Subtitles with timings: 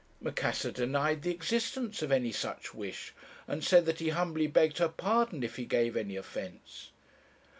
[0.19, 3.13] "Macassar denied the existence of any such wish;
[3.47, 6.89] and said that he humbly begged her pardon if he gave any offence.